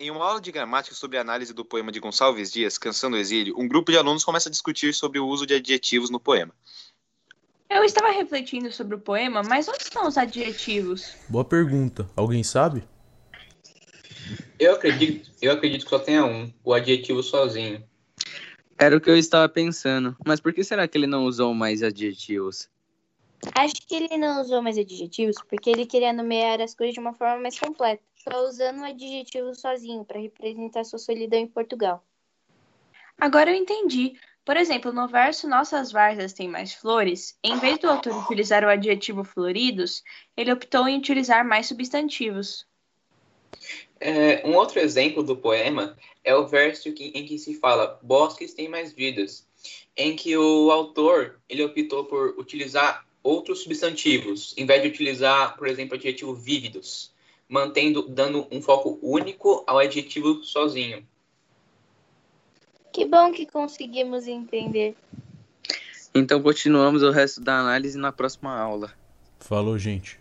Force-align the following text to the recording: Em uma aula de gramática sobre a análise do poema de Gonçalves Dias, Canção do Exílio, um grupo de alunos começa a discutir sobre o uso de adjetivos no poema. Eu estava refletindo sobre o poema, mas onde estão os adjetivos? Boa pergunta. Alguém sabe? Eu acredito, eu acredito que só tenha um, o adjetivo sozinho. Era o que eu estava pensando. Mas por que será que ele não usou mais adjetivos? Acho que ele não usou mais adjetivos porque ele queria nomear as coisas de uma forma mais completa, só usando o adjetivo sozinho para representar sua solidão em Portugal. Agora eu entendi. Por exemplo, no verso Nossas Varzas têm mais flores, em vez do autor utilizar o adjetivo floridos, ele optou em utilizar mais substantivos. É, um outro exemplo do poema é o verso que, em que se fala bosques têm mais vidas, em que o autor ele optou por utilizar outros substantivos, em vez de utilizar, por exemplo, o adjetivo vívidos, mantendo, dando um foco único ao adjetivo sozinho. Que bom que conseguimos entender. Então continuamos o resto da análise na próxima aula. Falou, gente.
Em 0.00 0.12
uma 0.12 0.24
aula 0.24 0.40
de 0.40 0.52
gramática 0.52 0.94
sobre 0.94 1.18
a 1.18 1.20
análise 1.20 1.52
do 1.52 1.64
poema 1.64 1.90
de 1.90 1.98
Gonçalves 1.98 2.52
Dias, 2.52 2.78
Canção 2.78 3.10
do 3.10 3.16
Exílio, 3.16 3.54
um 3.58 3.66
grupo 3.66 3.90
de 3.90 3.98
alunos 3.98 4.24
começa 4.24 4.48
a 4.48 4.52
discutir 4.52 4.94
sobre 4.94 5.18
o 5.18 5.26
uso 5.26 5.44
de 5.44 5.54
adjetivos 5.54 6.08
no 6.08 6.20
poema. 6.20 6.54
Eu 7.68 7.82
estava 7.82 8.12
refletindo 8.12 8.70
sobre 8.70 8.94
o 8.94 9.00
poema, 9.00 9.42
mas 9.42 9.66
onde 9.66 9.82
estão 9.82 10.06
os 10.06 10.16
adjetivos? 10.16 11.16
Boa 11.28 11.44
pergunta. 11.44 12.08
Alguém 12.14 12.44
sabe? 12.44 12.84
Eu 14.56 14.74
acredito, 14.74 15.32
eu 15.42 15.50
acredito 15.52 15.82
que 15.82 15.90
só 15.90 15.98
tenha 15.98 16.24
um, 16.24 16.52
o 16.62 16.72
adjetivo 16.72 17.20
sozinho. 17.20 17.82
Era 18.78 18.96
o 18.96 19.00
que 19.00 19.10
eu 19.10 19.18
estava 19.18 19.48
pensando. 19.48 20.16
Mas 20.24 20.38
por 20.38 20.52
que 20.52 20.62
será 20.62 20.86
que 20.86 20.96
ele 20.96 21.08
não 21.08 21.24
usou 21.24 21.52
mais 21.52 21.82
adjetivos? 21.82 22.68
Acho 23.54 23.74
que 23.86 23.94
ele 23.94 24.16
não 24.16 24.40
usou 24.40 24.60
mais 24.60 24.76
adjetivos 24.76 25.36
porque 25.48 25.70
ele 25.70 25.86
queria 25.86 26.12
nomear 26.12 26.60
as 26.60 26.74
coisas 26.74 26.94
de 26.94 27.00
uma 27.00 27.14
forma 27.14 27.42
mais 27.42 27.58
completa, 27.58 28.02
só 28.16 28.46
usando 28.46 28.80
o 28.80 28.84
adjetivo 28.84 29.54
sozinho 29.54 30.04
para 30.04 30.20
representar 30.20 30.84
sua 30.84 30.98
solidão 30.98 31.38
em 31.38 31.46
Portugal. 31.46 32.04
Agora 33.16 33.50
eu 33.50 33.56
entendi. 33.56 34.14
Por 34.44 34.56
exemplo, 34.56 34.92
no 34.92 35.06
verso 35.06 35.46
Nossas 35.46 35.92
Varzas 35.92 36.32
têm 36.32 36.48
mais 36.48 36.72
flores, 36.72 37.38
em 37.44 37.58
vez 37.58 37.78
do 37.78 37.88
autor 37.88 38.16
utilizar 38.24 38.64
o 38.64 38.68
adjetivo 38.68 39.22
floridos, 39.22 40.02
ele 40.36 40.52
optou 40.52 40.88
em 40.88 40.96
utilizar 40.96 41.44
mais 41.44 41.66
substantivos. 41.66 42.66
É, 44.00 44.46
um 44.46 44.54
outro 44.54 44.78
exemplo 44.78 45.22
do 45.22 45.36
poema 45.36 45.96
é 46.24 46.34
o 46.34 46.46
verso 46.46 46.92
que, 46.92 47.08
em 47.14 47.26
que 47.26 47.38
se 47.38 47.54
fala 47.54 47.98
bosques 48.02 48.54
têm 48.54 48.68
mais 48.68 48.92
vidas, 48.92 49.46
em 49.96 50.14
que 50.14 50.36
o 50.36 50.70
autor 50.70 51.40
ele 51.48 51.64
optou 51.64 52.04
por 52.04 52.38
utilizar 52.38 53.04
outros 53.22 53.62
substantivos, 53.62 54.54
em 54.56 54.66
vez 54.66 54.82
de 54.82 54.88
utilizar, 54.88 55.56
por 55.56 55.68
exemplo, 55.68 55.94
o 55.94 55.96
adjetivo 55.96 56.34
vívidos, 56.34 57.12
mantendo, 57.48 58.08
dando 58.08 58.46
um 58.50 58.60
foco 58.60 58.98
único 59.02 59.64
ao 59.66 59.78
adjetivo 59.78 60.42
sozinho. 60.44 61.06
Que 62.92 63.04
bom 63.04 63.32
que 63.32 63.46
conseguimos 63.46 64.26
entender. 64.26 64.96
Então 66.14 66.42
continuamos 66.42 67.02
o 67.02 67.10
resto 67.10 67.40
da 67.40 67.58
análise 67.58 67.98
na 67.98 68.10
próxima 68.10 68.58
aula. 68.58 68.92
Falou, 69.38 69.78
gente. 69.78 70.18